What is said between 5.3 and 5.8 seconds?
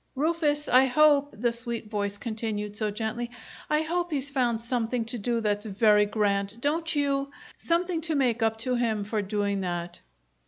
that's